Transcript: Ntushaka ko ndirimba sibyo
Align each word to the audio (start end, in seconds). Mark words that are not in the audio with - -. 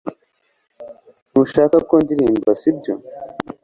Ntushaka 1.29 1.77
ko 1.89 1.95
ndirimba 2.03 2.51
sibyo 2.61 2.93